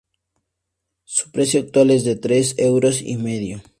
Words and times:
Su 1.03 1.29
precio 1.31 1.59
actual 1.59 1.91
es 1.91 2.03
de 2.05 2.15
tres 2.15 2.55
euros 2.57 3.03
y 3.03 3.17
medio. 3.17 3.61